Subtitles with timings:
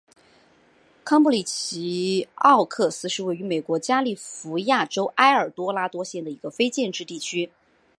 [1.03, 7.51] 康布里奇奥克斯是位于美国加利福尼亚州埃尔多拉多县的一个非建制地区。